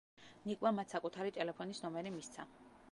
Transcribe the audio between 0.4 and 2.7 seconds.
ნიკმა მათ საკუთარი ტელეფონის ნომერი მისცა.